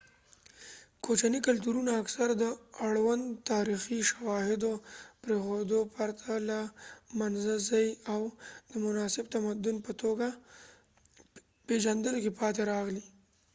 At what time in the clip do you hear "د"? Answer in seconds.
2.43-2.45, 8.69-8.71